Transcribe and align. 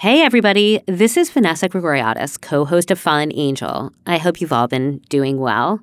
Hey, 0.00 0.22
everybody. 0.22 0.80
This 0.86 1.18
is 1.18 1.28
Vanessa 1.28 1.68
Grigoriadis, 1.68 2.40
co 2.40 2.64
host 2.64 2.90
of 2.90 2.98
Fallen 2.98 3.30
Angel. 3.34 3.92
I 4.06 4.16
hope 4.16 4.40
you've 4.40 4.50
all 4.50 4.66
been 4.66 5.00
doing 5.10 5.38
well. 5.38 5.80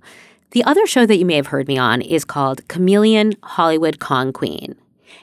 The 0.54 0.64
other 0.64 0.88
show 0.88 1.06
that 1.06 1.18
you 1.18 1.24
may 1.24 1.36
have 1.36 1.46
heard 1.46 1.68
me 1.68 1.78
on 1.78 2.02
is 2.02 2.26
called 2.26 2.68
Chameleon 2.68 3.34
Hollywood 3.44 4.00
Con 4.00 4.34
Queen. 4.34 4.74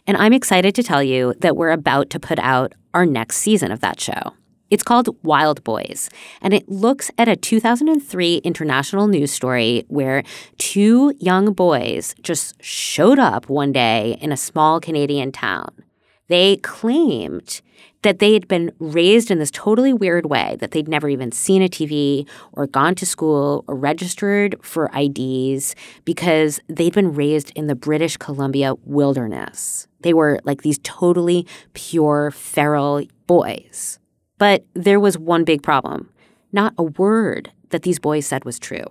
And 0.06 0.16
I'm 0.16 0.32
excited 0.32 0.76
to 0.76 0.84
tell 0.84 1.02
you 1.02 1.34
that 1.40 1.56
we're 1.56 1.72
about 1.72 2.08
to 2.10 2.20
put 2.20 2.38
out 2.38 2.72
our 2.94 3.04
next 3.04 3.38
season 3.38 3.72
of 3.72 3.80
that 3.80 3.98
show. 3.98 4.34
It's 4.70 4.84
called 4.84 5.08
Wild 5.24 5.64
Boys, 5.64 6.08
and 6.40 6.54
it 6.54 6.68
looks 6.68 7.10
at 7.18 7.26
a 7.26 7.34
2003 7.34 8.36
international 8.44 9.08
news 9.08 9.32
story 9.32 9.84
where 9.88 10.22
two 10.58 11.12
young 11.18 11.52
boys 11.52 12.14
just 12.22 12.62
showed 12.62 13.18
up 13.18 13.48
one 13.48 13.72
day 13.72 14.16
in 14.20 14.30
a 14.30 14.36
small 14.36 14.78
Canadian 14.78 15.32
town. 15.32 15.82
They 16.28 16.58
claimed 16.58 17.60
that 18.04 18.18
they 18.18 18.34
had 18.34 18.46
been 18.46 18.70
raised 18.78 19.30
in 19.30 19.38
this 19.38 19.50
totally 19.50 19.92
weird 19.92 20.26
way, 20.26 20.56
that 20.60 20.70
they'd 20.72 20.88
never 20.88 21.08
even 21.08 21.32
seen 21.32 21.62
a 21.62 21.68
TV 21.68 22.28
or 22.52 22.66
gone 22.66 22.94
to 22.94 23.06
school 23.06 23.64
or 23.66 23.74
registered 23.74 24.56
for 24.62 24.90
IDs 24.94 25.74
because 26.04 26.60
they'd 26.68 26.92
been 26.92 27.14
raised 27.14 27.50
in 27.56 27.66
the 27.66 27.74
British 27.74 28.18
Columbia 28.18 28.74
wilderness. 28.84 29.88
They 30.00 30.12
were 30.12 30.38
like 30.44 30.62
these 30.62 30.78
totally 30.82 31.46
pure, 31.72 32.30
feral 32.30 33.02
boys. 33.26 33.98
But 34.36 34.66
there 34.74 35.00
was 35.00 35.18
one 35.18 35.44
big 35.44 35.62
problem 35.62 36.10
not 36.52 36.74
a 36.78 36.84
word 36.84 37.50
that 37.70 37.82
these 37.82 37.98
boys 37.98 38.24
said 38.26 38.44
was 38.44 38.60
true. 38.60 38.84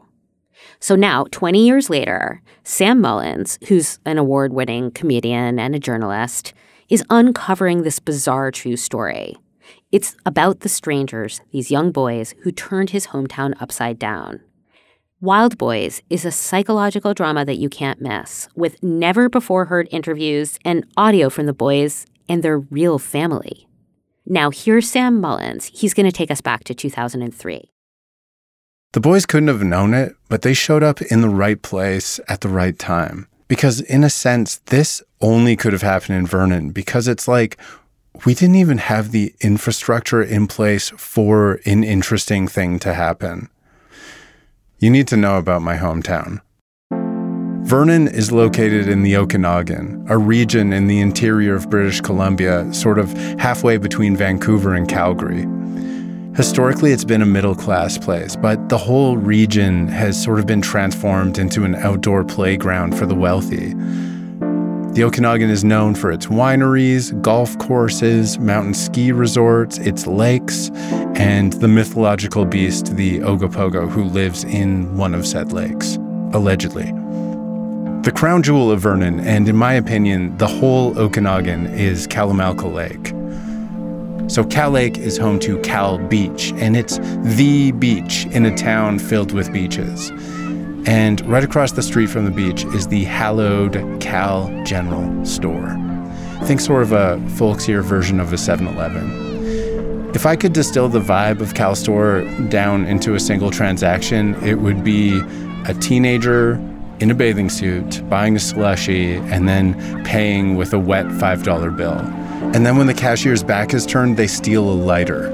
So 0.82 0.96
now, 0.96 1.26
20 1.32 1.66
years 1.66 1.90
later, 1.90 2.42
Sam 2.64 3.00
Mullins, 3.00 3.58
who's 3.70 4.00
an 4.06 4.18
award 4.18 4.52
winning 4.52 4.92
comedian 4.92 5.60
and 5.60 5.74
a 5.74 5.80
journalist, 5.80 6.54
is 6.94 7.04
uncovering 7.10 7.82
this 7.82 7.98
bizarre 7.98 8.52
true 8.52 8.78
story. 8.78 9.36
It's 9.92 10.16
about 10.28 10.60
the 10.60 10.70
strangers, 10.70 11.42
these 11.52 11.72
young 11.72 11.92
boys 11.92 12.36
who 12.44 12.52
turned 12.52 12.92
his 12.92 13.08
hometown 13.08 13.60
upside 13.60 13.98
down. 13.98 14.42
Wild 15.20 15.58
Boys 15.58 16.04
is 16.12 16.24
a 16.24 16.32
psychological 16.32 17.16
drama 17.16 17.46
that 17.46 17.58
you 17.58 17.68
can't 17.68 18.00
miss, 18.00 18.48
with 18.56 18.84
never 18.84 19.28
before 19.28 19.66
heard 19.66 19.88
interviews 19.90 20.60
and 20.64 20.86
audio 20.96 21.32
from 21.32 21.48
the 21.48 21.54
boys 21.54 22.06
and 22.30 22.44
their 22.44 22.60
real 22.60 23.00
family. 23.00 23.68
Now, 24.28 24.52
here's 24.52 24.88
Sam 24.88 25.20
Mullins. 25.20 25.72
He's 25.74 25.96
going 25.96 26.06
to 26.06 26.12
take 26.12 26.30
us 26.30 26.42
back 26.42 26.64
to 26.66 26.76
2003. 26.76 27.72
The 28.92 29.00
boys 29.00 29.26
couldn't 29.26 29.48
have 29.48 29.64
known 29.64 29.96
it, 29.96 30.16
but 30.30 30.44
they 30.44 30.54
showed 30.54 30.84
up 30.84 31.02
in 31.02 31.22
the 31.22 31.30
right 31.30 31.60
place 31.60 32.20
at 32.30 32.42
the 32.42 32.50
right 32.50 32.78
time. 32.78 33.28
Because, 33.48 33.82
in 33.82 34.04
a 34.04 34.10
sense, 34.10 34.58
this 34.68 35.02
only 35.24 35.56
could 35.56 35.74
have 35.74 35.82
happened 35.82 36.18
in 36.18 36.28
Vernon 36.28 36.70
because 36.70 37.08
it's 37.08 37.28
like 37.28 37.58
we 38.26 38.36
didn't 38.36 38.58
even 38.58 38.78
have 38.78 39.12
the 39.12 39.34
infrastructure 39.42 40.22
in 40.22 40.46
place 40.46 40.92
for 40.92 41.60
an 41.66 41.84
interesting 41.84 42.48
thing 42.48 42.78
to 42.80 42.94
happen. 42.94 43.50
You 44.78 44.92
need 44.92 45.08
to 45.08 45.18
know 45.18 45.38
about 45.38 45.64
my 45.64 45.78
hometown. 45.78 46.42
Vernon 47.64 48.10
is 48.10 48.32
located 48.32 48.90
in 48.90 49.04
the 49.04 49.16
Okanagan, 49.16 50.06
a 50.10 50.18
region 50.18 50.74
in 50.74 50.88
the 50.88 51.00
interior 51.00 51.56
of 51.56 51.70
British 51.70 52.02
Columbia, 52.02 52.72
sort 52.74 53.00
of 53.00 53.14
halfway 53.40 53.78
between 53.78 54.18
Vancouver 54.18 54.76
and 54.76 54.88
Calgary. 54.88 55.48
Historically, 56.36 56.92
it's 56.92 57.06
been 57.06 57.22
a 57.22 57.26
middle 57.26 57.56
class 57.56 57.98
place, 57.98 58.36
but 58.36 58.68
the 58.68 58.78
whole 58.78 59.18
region 59.18 59.88
has 59.88 60.22
sort 60.22 60.40
of 60.40 60.46
been 60.46 60.62
transformed 60.62 61.40
into 61.40 61.64
an 61.64 61.76
outdoor 61.76 62.26
playground 62.26 62.98
for 62.98 63.06
the 63.06 63.16
wealthy. 63.16 63.74
The 64.94 65.04
Okanagan 65.04 65.50
is 65.50 65.64
known 65.64 65.96
for 65.96 66.12
its 66.12 66.28
wineries, 66.28 67.20
golf 67.24 67.58
courses, 67.58 68.38
mountain 68.38 68.76
ski 68.76 69.12
resorts, 69.12 69.80
its 69.80 70.06
lakes, 70.06 70.70
and 71.16 71.52
the 71.54 71.68
mythological 71.68 72.46
beast, 72.46 72.96
the 72.96 73.18
Ogopogo, 73.22 73.90
who 73.90 74.04
lives 74.04 74.44
in 74.44 74.96
one 74.96 75.16
of 75.16 75.26
said 75.26 75.52
lakes, 75.52 75.96
allegedly. 76.32 76.92
The 78.04 78.12
crown 78.16 78.44
jewel 78.44 78.70
of 78.70 78.82
Vernon, 78.82 79.20
and 79.22 79.50
in 79.50 79.56
my 79.56 79.74
opinion, 79.74 80.38
the 80.38 80.46
whole 80.48 80.96
Okanagan, 81.00 81.74
is 81.74 82.08
Kalamalka 82.08 82.72
Lake. 82.72 83.16
So 84.30 84.44
Kal 84.44 84.70
Lake 84.70 85.00
is 85.00 85.18
home 85.18 85.40
to 85.40 85.58
Kal 85.62 85.98
Beach, 85.98 86.54
and 86.58 86.78
it's 86.78 87.00
the 87.36 87.72
beach 87.72 88.28
in 88.28 88.46
a 88.46 88.56
town 88.56 89.00
filled 89.00 89.32
with 89.32 89.52
beaches. 89.52 90.12
And 90.86 91.26
right 91.30 91.44
across 91.44 91.72
the 91.72 91.82
street 91.82 92.08
from 92.08 92.26
the 92.26 92.32
beach 92.32 92.66
is 92.66 92.88
the 92.88 93.06
hallowed 93.06 94.02
Kal 94.02 94.50
General 94.66 95.26
Store. 95.26 95.78
Think 96.44 96.60
sort 96.60 96.84
of 96.84 96.92
a 96.92 97.18
folksier 97.38 97.82
version 97.82 98.20
of 98.20 98.34
a 98.34 98.38
7 98.38 98.68
Eleven. 98.68 100.12
If 100.14 100.26
I 100.26 100.36
could 100.36 100.54
distill 100.54 100.90
the 100.90 101.00
vibe 101.00 101.40
of 101.40 101.54
Kal 101.54 101.76
Store 101.76 102.22
down 102.50 102.86
into 102.86 103.16
a 103.16 103.20
single 103.20 103.50
transaction, 103.50 104.36
it 104.44 104.56
would 104.56 104.84
be 104.84 105.22
a 105.66 105.74
teenager 105.74 106.56
in 107.00 107.10
a 107.10 107.16
bathing 107.16 107.50
suit 107.50 108.08
buying 108.10 108.36
a 108.36 108.40
slushie 108.40 109.20
and 109.32 109.48
then 109.48 110.04
paying 110.04 110.56
with 110.56 110.74
a 110.74 110.80
wet 110.80 111.06
$5 111.06 111.78
bill. 111.78 112.00
And 112.54 112.66
then 112.66 112.78
when 112.78 112.88
the 112.88 112.94
cashier's 112.94 113.42
back 113.42 113.74
is 113.74 113.86
turned, 113.86 114.18
they 114.18 114.28
steal 114.28 114.70
a 114.70 114.76
lighter. 114.76 115.30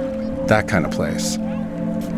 That 0.45 0.67
kind 0.67 0.85
of 0.85 0.91
place. 0.91 1.37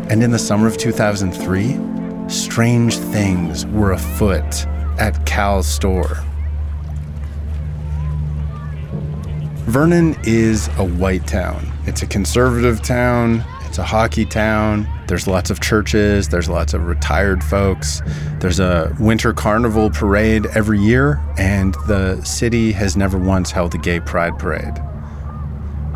And 0.09 0.22
in 0.22 0.31
the 0.31 0.40
summer 0.40 0.68
of 0.68 0.78
2003, 0.78 1.91
strange 2.28 2.98
things 2.98 3.66
were 3.68 3.92
afoot 3.92 4.66
at 5.00 5.26
Kal's 5.26 5.68
store. 5.68 6.24
Vernon 9.66 10.18
is 10.24 10.68
a 10.78 10.84
white 10.84 11.26
town. 11.28 11.66
It's 11.86 12.02
a 12.02 12.08
conservative 12.08 12.81
town. 12.81 13.44
It's 13.66 13.78
a 13.78 13.84
hockey 13.84 14.26
town. 14.26 14.88
There's 15.08 15.28
lots 15.28 15.50
of 15.50 15.62
churches. 15.62 16.28
There's 16.28 16.50
lots 16.50 16.74
of 16.74 16.86
retired 16.88 17.44
folks. 17.44 18.02
There's 18.40 18.60
a 18.60 18.94
winter 19.00 19.34
carnival 19.34 19.90
parade 19.90 20.46
every 20.48 20.80
year, 20.80 21.22
and 21.38 21.74
the 21.88 22.22
city 22.24 22.74
has 22.74 22.98
never 22.98 23.18
once 23.18 23.50
held 23.52 23.74
a 23.74 23.78
gay 23.78 24.00
pride 24.00 24.38
parade. 24.38 24.81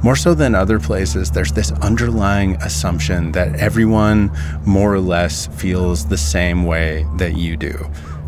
More 0.06 0.16
so 0.16 0.36
than 0.36 0.54
other 0.54 0.80
places, 0.80 1.32
there's 1.32 1.52
this 1.54 1.72
underlying 1.82 2.58
assumption 2.58 3.32
that 3.32 3.56
everyone 3.56 4.32
more 4.64 4.94
or 4.94 5.00
less 5.00 5.48
feels 5.48 6.06
the 6.06 6.16
same 6.16 6.64
way 6.64 7.08
that 7.18 7.36
you 7.38 7.58
do. 7.58 7.74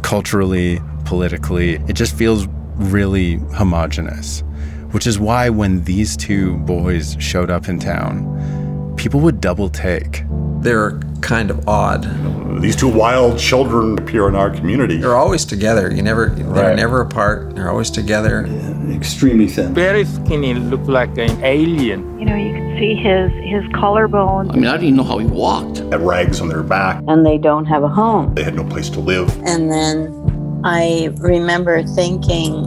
Culturally, 0.01 0.81
politically, 1.05 1.75
it 1.87 1.93
just 1.93 2.15
feels 2.15 2.47
really 2.77 3.35
homogenous. 3.53 4.41
Which 4.89 5.05
is 5.05 5.19
why 5.19 5.49
when 5.49 5.83
these 5.83 6.17
two 6.17 6.57
boys 6.57 7.15
showed 7.19 7.51
up 7.51 7.69
in 7.69 7.77
town, 7.77 8.95
people 8.97 9.19
would 9.19 9.39
double 9.39 9.69
take. 9.69 10.23
They're 10.61 10.99
kind 11.21 11.51
of 11.51 11.69
odd. 11.69 12.59
These 12.59 12.75
two 12.75 12.87
wild 12.89 13.37
children 13.37 13.99
appear 13.99 14.27
in 14.27 14.35
our 14.35 14.49
community. 14.49 14.97
They're 14.97 15.15
always 15.15 15.45
together. 15.45 15.93
You 15.93 16.01
never 16.01 16.29
they're 16.29 16.69
Right. 16.69 16.75
never 16.75 17.01
apart. 17.01 17.53
They're 17.53 17.69
always 17.69 17.91
together. 17.91 18.47
Extremely 18.95 19.47
thin. 19.47 19.73
very 19.73 20.05
skinny, 20.05 20.53
looked 20.53 20.87
like 20.87 21.17
an 21.17 21.43
alien. 21.43 22.19
You 22.19 22.25
know, 22.25 22.35
you 22.35 22.53
could 22.53 22.79
see 22.79 22.95
his 22.95 23.31
his 23.43 23.63
collarbone. 23.73 24.51
I 24.51 24.55
mean, 24.55 24.67
I 24.67 24.71
didn't 24.73 24.83
even 24.85 24.97
know 24.97 25.03
how 25.03 25.17
he 25.17 25.25
walked. 25.25 25.77
Had 25.77 26.01
rags 26.01 26.41
on 26.41 26.47
their 26.49 26.63
back. 26.63 27.01
and 27.07 27.25
they 27.25 27.37
don't 27.37 27.65
have 27.65 27.83
a 27.83 27.89
home. 27.89 28.33
They 28.35 28.43
had 28.43 28.55
no 28.55 28.63
place 28.63 28.89
to 28.91 28.99
live. 28.99 29.29
And 29.45 29.71
then 29.71 30.61
I 30.63 31.09
remember 31.17 31.83
thinking 31.83 32.63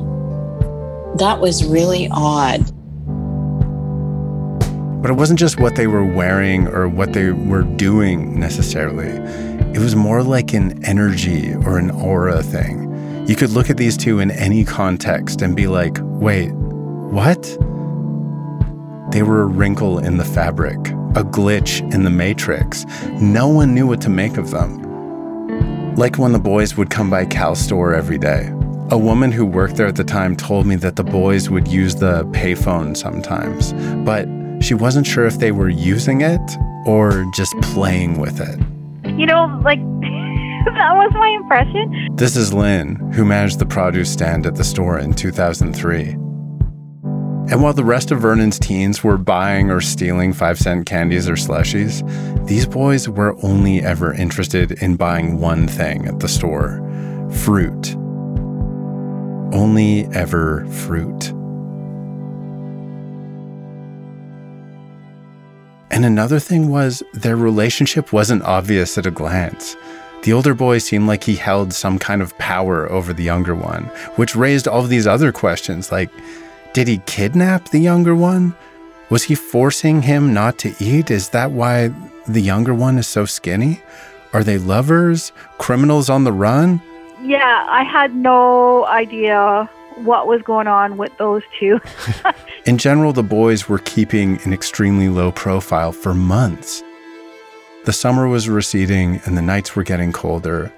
that 1.16 1.40
was 1.40 1.64
really 1.66 2.08
odd. 2.10 2.60
But 5.02 5.10
it 5.10 5.14
wasn't 5.14 5.38
just 5.38 5.58
what 5.58 5.76
they 5.76 5.86
were 5.86 6.04
wearing 6.04 6.66
or 6.68 6.86
what 6.86 7.14
they 7.14 7.30
were 7.32 7.62
doing 7.62 8.38
necessarily. 8.38 9.08
It 9.74 9.78
was 9.78 9.96
more 9.96 10.22
like 10.22 10.52
an 10.52 10.84
energy 10.84 11.54
or 11.54 11.78
an 11.78 11.90
aura 11.90 12.42
thing. 12.42 12.86
You 13.26 13.34
could 13.34 13.50
look 13.50 13.70
at 13.70 13.76
these 13.78 13.96
two 13.96 14.18
in 14.18 14.30
any 14.30 14.64
context 14.64 15.40
and 15.40 15.56
be 15.56 15.66
like, 15.68 15.98
wait, 16.20 16.52
what? 16.52 17.42
They 19.10 19.22
were 19.22 19.42
a 19.42 19.46
wrinkle 19.46 19.98
in 19.98 20.18
the 20.18 20.24
fabric, 20.24 20.78
a 21.16 21.24
glitch 21.24 21.80
in 21.92 22.04
the 22.04 22.10
matrix. 22.10 22.84
No 23.20 23.48
one 23.48 23.74
knew 23.74 23.86
what 23.86 24.00
to 24.02 24.10
make 24.10 24.36
of 24.36 24.50
them. 24.50 25.94
Like 25.96 26.18
when 26.18 26.32
the 26.32 26.38
boys 26.38 26.76
would 26.76 26.90
come 26.90 27.10
by 27.10 27.24
Kal's 27.24 27.58
store 27.58 27.94
every 27.94 28.18
day. 28.18 28.52
A 28.90 28.98
woman 28.98 29.32
who 29.32 29.46
worked 29.46 29.76
there 29.76 29.86
at 29.86 29.96
the 29.96 30.04
time 30.04 30.36
told 30.36 30.66
me 30.66 30.76
that 30.76 30.96
the 30.96 31.04
boys 31.04 31.48
would 31.48 31.68
use 31.68 31.96
the 31.96 32.24
payphone 32.26 32.96
sometimes, 32.96 33.72
but 34.04 34.28
she 34.62 34.74
wasn't 34.74 35.06
sure 35.06 35.26
if 35.26 35.38
they 35.38 35.52
were 35.52 35.68
using 35.68 36.20
it 36.20 36.40
or 36.86 37.24
just 37.34 37.54
playing 37.62 38.18
with 38.18 38.40
it. 38.40 38.58
You 39.18 39.26
know, 39.26 39.60
like 39.64 39.80
that 40.64 40.94
was 40.94 41.10
my 41.14 41.28
impression. 41.30 42.14
This 42.16 42.36
is 42.36 42.52
Lynn, 42.52 42.96
who 43.12 43.24
managed 43.24 43.58
the 43.58 43.66
produce 43.66 44.12
stand 44.12 44.46
at 44.46 44.56
the 44.56 44.64
store 44.64 44.98
in 44.98 45.14
2003. 45.14 46.16
And 47.50 47.62
while 47.62 47.72
the 47.72 47.84
rest 47.84 48.10
of 48.10 48.20
Vernon's 48.20 48.58
teens 48.58 49.02
were 49.02 49.16
buying 49.16 49.70
or 49.70 49.80
stealing 49.80 50.32
five 50.32 50.58
cent 50.58 50.86
candies 50.86 51.28
or 51.28 51.34
slushies, 51.34 52.06
these 52.46 52.66
boys 52.66 53.08
were 53.08 53.36
only 53.42 53.80
ever 53.80 54.12
interested 54.12 54.72
in 54.82 54.96
buying 54.96 55.40
one 55.40 55.66
thing 55.66 56.06
at 56.06 56.20
the 56.20 56.28
store 56.28 56.78
fruit. 57.42 57.96
Only 59.52 60.06
ever 60.12 60.66
fruit. 60.66 61.32
And 65.90 66.04
another 66.04 66.38
thing 66.38 66.68
was 66.68 67.02
their 67.14 67.36
relationship 67.36 68.12
wasn't 68.12 68.42
obvious 68.44 68.96
at 68.96 69.06
a 69.06 69.10
glance. 69.10 69.76
The 70.22 70.32
older 70.34 70.54
boy 70.54 70.78
seemed 70.78 71.06
like 71.06 71.24
he 71.24 71.34
held 71.34 71.72
some 71.72 71.98
kind 71.98 72.20
of 72.20 72.36
power 72.36 72.90
over 72.90 73.12
the 73.12 73.22
younger 73.22 73.54
one, 73.54 73.84
which 74.16 74.36
raised 74.36 74.68
all 74.68 74.80
of 74.80 74.90
these 74.90 75.06
other 75.06 75.32
questions 75.32 75.90
like 75.90 76.10
did 76.72 76.86
he 76.86 76.98
kidnap 76.98 77.70
the 77.70 77.80
younger 77.80 78.14
one? 78.14 78.54
Was 79.08 79.24
he 79.24 79.34
forcing 79.34 80.02
him 80.02 80.32
not 80.32 80.58
to 80.58 80.74
eat? 80.78 81.10
Is 81.10 81.30
that 81.30 81.50
why 81.50 81.92
the 82.28 82.40
younger 82.40 82.74
one 82.74 82.96
is 82.96 83.08
so 83.08 83.24
skinny? 83.24 83.80
Are 84.32 84.44
they 84.44 84.58
lovers? 84.58 85.32
Criminals 85.58 86.08
on 86.08 86.22
the 86.22 86.32
run? 86.32 86.80
Yeah, 87.22 87.66
I 87.68 87.82
had 87.82 88.14
no 88.14 88.86
idea 88.86 89.68
what 89.96 90.28
was 90.28 90.42
going 90.42 90.68
on 90.68 90.96
with 90.96 91.16
those 91.18 91.42
two. 91.58 91.80
In 92.66 92.78
general, 92.78 93.12
the 93.12 93.24
boys 93.24 93.68
were 93.68 93.78
keeping 93.78 94.40
an 94.44 94.52
extremely 94.52 95.08
low 95.08 95.32
profile 95.32 95.92
for 95.92 96.14
months. 96.14 96.82
The 97.86 97.94
summer 97.94 98.28
was 98.28 98.46
receding 98.46 99.22
and 99.24 99.38
the 99.38 99.42
nights 99.42 99.74
were 99.74 99.82
getting 99.82 100.12
colder. 100.12 100.70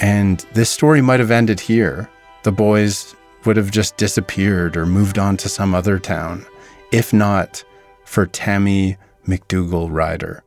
And 0.00 0.44
this 0.52 0.68
story 0.68 1.00
might 1.00 1.20
have 1.20 1.30
ended 1.30 1.60
here. 1.60 2.10
The 2.42 2.50
boys 2.50 3.14
would 3.44 3.56
have 3.56 3.70
just 3.70 3.96
disappeared 3.96 4.76
or 4.76 4.84
moved 4.84 5.16
on 5.16 5.36
to 5.38 5.48
some 5.48 5.76
other 5.76 6.00
town, 6.00 6.44
if 6.90 7.12
not 7.12 7.62
for 8.04 8.26
Tammy 8.26 8.96
McDougal 9.28 9.88
Ryder. 9.92 10.42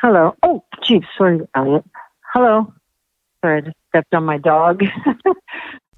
Hello. 0.00 0.34
Oh, 0.42 0.64
geez, 0.82 1.02
sorry, 1.18 1.40
Elliot. 1.54 1.84
Hello. 2.32 2.72
Sorry, 3.44 3.58
I 3.58 3.60
just 3.60 3.76
stepped 3.90 4.14
on 4.14 4.24
my 4.24 4.38
dog. 4.38 4.82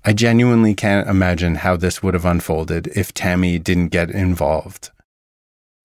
I 0.05 0.13
genuinely 0.13 0.75
can't 0.75 1.09
imagine 1.09 1.57
how 1.57 1.77
this 1.77 2.03
would 2.03 2.15
have 2.15 2.25
unfolded 2.25 2.89
if 2.89 3.15
Tammy 3.15 3.59
didn't 3.59 3.89
get 3.89 4.11
involved. 4.11 4.91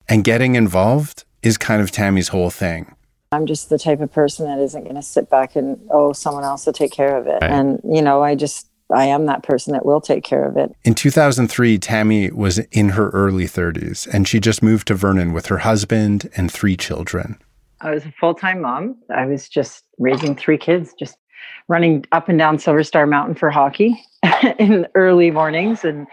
And 0.10 0.24
getting 0.24 0.56
involved 0.56 1.24
is 1.44 1.58
kind 1.58 1.82
of 1.82 1.92
Tammy's 1.92 2.30
whole 2.30 2.50
thing. 2.50 2.96
I'm 3.32 3.46
just 3.46 3.70
the 3.70 3.78
type 3.78 4.02
of 4.02 4.12
person 4.12 4.48
that 4.48 4.58
isn't 4.60 4.84
going 4.84 4.96
to 4.96 5.02
sit 5.02 5.30
back 5.30 5.56
and, 5.56 5.80
oh, 5.92 6.14
someone 6.14 6.44
else 6.44 6.66
will 6.66 6.74
take 6.74 6.92
care 6.92 7.16
of 7.16 7.28
it. 7.28 7.40
Right. 7.42 7.52
And, 7.52 7.80
you 7.84 8.02
know, 8.02 8.24
I 8.24 8.34
just, 8.34 8.68
I 8.92 9.06
am 9.06 9.26
that 9.26 9.44
person 9.44 9.74
that 9.74 9.86
will 9.86 10.02
take 10.02 10.24
care 10.24 10.46
of 10.46 10.58
it. 10.58 10.74
In 10.84 10.96
2003, 10.96 11.78
Tammy 11.78 12.32
was 12.32 12.58
in 12.72 12.90
her 12.90 13.10
early 13.10 13.46
30s 13.46 14.08
and 14.12 14.28
she 14.28 14.40
just 14.40 14.64
moved 14.64 14.88
to 14.88 14.96
Vernon 14.96 15.34
with 15.34 15.48
her 15.48 15.60
husband 15.60 16.30
and 16.38 16.52
three 16.52 16.78
children. 16.78 17.38
I 17.82 17.92
was 17.92 18.06
a 18.06 18.14
full 18.20 18.34
time 18.34 18.62
mom. 18.62 18.98
I 19.14 19.26
was 19.26 19.48
just 19.48 19.84
raising 20.00 20.36
three 20.36 20.58
kids, 20.58 20.96
just 20.98 21.18
running 21.68 22.06
up 22.14 22.30
and 22.30 22.40
down 22.40 22.58
Silver 22.58 22.84
Star 22.84 23.06
Mountain 23.06 23.36
for 23.36 23.52
hockey 23.52 24.02
in 24.60 24.88
early 24.96 25.32
mornings 25.32 25.84
and 25.84 26.08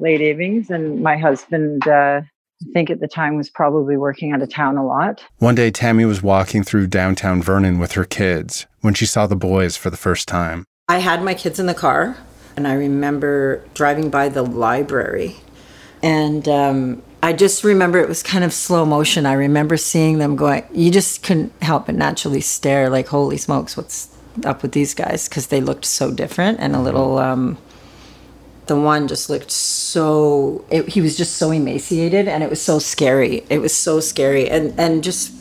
late 0.00 0.20
evenings. 0.20 0.70
And 0.70 1.02
my 1.02 1.16
husband, 1.16 1.86
uh, 1.86 2.22
I 2.22 2.72
think 2.72 2.90
at 2.90 3.00
the 3.00 3.08
time 3.08 3.36
was 3.36 3.50
probably 3.50 3.96
working 3.96 4.32
out 4.32 4.42
of 4.42 4.52
town 4.52 4.76
a 4.76 4.84
lot. 4.84 5.24
One 5.38 5.54
day, 5.54 5.70
Tammy 5.70 6.04
was 6.04 6.22
walking 6.22 6.62
through 6.62 6.88
downtown 6.88 7.42
Vernon 7.42 7.78
with 7.78 7.92
her 7.92 8.04
kids 8.04 8.66
when 8.80 8.94
she 8.94 9.06
saw 9.06 9.26
the 9.26 9.36
boys 9.36 9.76
for 9.76 9.90
the 9.90 9.96
first 9.96 10.28
time. 10.28 10.64
I 10.88 10.98
had 10.98 11.22
my 11.22 11.34
kids 11.34 11.58
in 11.58 11.66
the 11.66 11.74
car, 11.74 12.16
and 12.56 12.66
I 12.66 12.74
remember 12.74 13.64
driving 13.74 14.10
by 14.10 14.28
the 14.28 14.42
library. 14.42 15.36
And 16.02 16.48
um, 16.48 17.02
I 17.22 17.32
just 17.32 17.64
remember 17.64 17.98
it 17.98 18.08
was 18.08 18.22
kind 18.22 18.44
of 18.44 18.52
slow 18.52 18.84
motion. 18.84 19.24
I 19.26 19.34
remember 19.34 19.76
seeing 19.76 20.18
them 20.18 20.36
going, 20.36 20.64
you 20.72 20.90
just 20.90 21.22
couldn't 21.22 21.52
help 21.62 21.86
but 21.86 21.94
naturally 21.94 22.40
stare, 22.40 22.90
like, 22.90 23.08
holy 23.08 23.36
smokes, 23.36 23.76
what's 23.76 24.14
up 24.44 24.62
with 24.62 24.72
these 24.72 24.94
guys? 24.94 25.28
Because 25.28 25.48
they 25.48 25.60
looked 25.60 25.84
so 25.84 26.10
different 26.12 26.60
and 26.60 26.74
a 26.74 26.80
little. 26.80 27.18
Um, 27.18 27.58
the 28.66 28.76
one 28.76 29.08
just 29.08 29.28
looked 29.28 29.50
so 29.50 30.64
it, 30.70 30.86
he 30.88 31.00
was 31.00 31.16
just 31.16 31.36
so 31.38 31.50
emaciated 31.50 32.28
and 32.28 32.44
it 32.44 32.48
was 32.48 32.62
so 32.62 32.78
scary 32.78 33.44
it 33.50 33.58
was 33.58 33.74
so 33.74 33.98
scary 33.98 34.48
and 34.48 34.78
and 34.78 35.02
just 35.02 35.32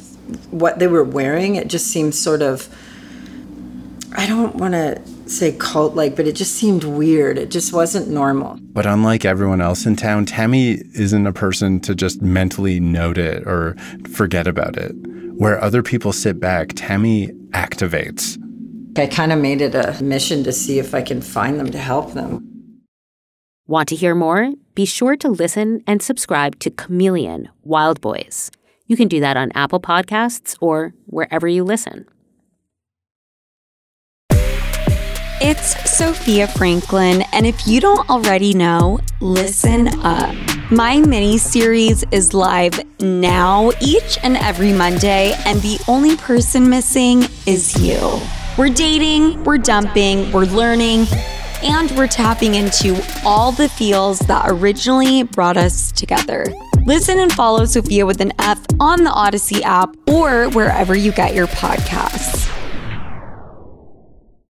what 0.49 0.79
they 0.79 0.87
were 0.87 1.03
wearing 1.03 1.53
it 1.53 1.67
just 1.67 1.85
seemed 1.87 2.15
sort 2.15 2.41
of 2.41 2.67
i 4.17 4.25
don't 4.25 4.55
want 4.55 4.73
to 4.73 4.99
say 5.27 5.51
cult 5.59 5.93
like 5.93 6.15
but 6.15 6.25
it 6.25 6.35
just 6.35 6.55
seemed 6.55 6.83
weird 6.83 7.37
it 7.37 7.51
just 7.51 7.71
wasn't 7.71 8.07
normal 8.07 8.57
But 8.73 8.87
unlike 8.87 9.25
everyone 9.25 9.59
else 9.61 9.85
in 9.85 9.95
town, 9.97 10.25
Tammy 10.25 10.81
isn't 10.95 11.27
a 11.27 11.33
person 11.33 11.79
to 11.81 11.93
just 11.93 12.21
mentally 12.21 12.79
note 12.79 13.17
it 13.17 13.45
or 13.45 13.75
forget 14.13 14.47
about 14.47 14.77
it. 14.77 14.93
Where 15.35 15.61
other 15.61 15.83
people 15.83 16.13
sit 16.13 16.39
back, 16.39 16.69
Tammy 16.75 17.27
activates. 17.51 18.37
I 18.95 19.07
kind 19.07 19.31
of 19.31 19.39
made 19.39 19.61
it 19.61 19.75
a 19.75 20.01
mission 20.03 20.43
to 20.43 20.51
see 20.51 20.79
if 20.79 20.93
i 20.93 21.01
can 21.01 21.21
find 21.21 21.59
them 21.59 21.71
to 21.71 21.77
help 21.77 22.13
them 22.13 22.49
Want 23.69 23.87
to 23.89 23.95
hear 23.95 24.15
more? 24.15 24.53
Be 24.73 24.83
sure 24.83 25.15
to 25.17 25.29
listen 25.29 25.83
and 25.85 26.01
subscribe 26.01 26.57
to 26.61 26.71
Chameleon 26.71 27.49
Wild 27.63 28.01
Boys. 28.01 28.49
You 28.87 28.97
can 28.97 29.07
do 29.07 29.19
that 29.19 29.37
on 29.37 29.51
Apple 29.53 29.79
Podcasts 29.79 30.57
or 30.59 30.95
wherever 31.05 31.47
you 31.47 31.63
listen. 31.63 32.07
It's 35.39 35.75
Sophia 35.87 36.47
Franklin, 36.47 37.21
and 37.31 37.45
if 37.45 37.67
you 37.67 37.79
don't 37.79 38.09
already 38.09 38.55
know, 38.55 39.01
listen 39.21 39.89
up. 39.99 40.35
My 40.71 40.99
mini 41.01 41.37
series 41.37 42.03
is 42.09 42.33
live 42.33 42.81
now, 42.99 43.69
each 43.81 44.17
and 44.23 44.35
every 44.37 44.73
Monday, 44.73 45.35
and 45.45 45.61
the 45.61 45.79
only 45.87 46.17
person 46.17 46.71
missing 46.71 47.21
is 47.45 47.79
you. 47.79 48.19
We're 48.59 48.67
dating, 48.67 49.45
we're 49.45 49.57
dumping, 49.57 50.33
we're 50.33 50.43
learning, 50.43 51.05
and 51.63 51.89
we're 51.91 52.09
tapping 52.09 52.55
into 52.55 53.01
all 53.23 53.53
the 53.53 53.69
feels 53.69 54.19
that 54.19 54.47
originally 54.49 55.23
brought 55.23 55.55
us 55.55 55.93
together. 55.93 56.45
Listen 56.85 57.21
and 57.21 57.31
follow 57.31 57.63
Sophia 57.63 58.05
with 58.05 58.19
an 58.19 58.33
F 58.37 58.61
on 58.81 59.05
the 59.05 59.11
Odyssey 59.11 59.63
app 59.63 59.95
or 60.09 60.49
wherever 60.49 60.93
you 60.93 61.13
get 61.13 61.33
your 61.33 61.47
podcasts. 61.47 62.53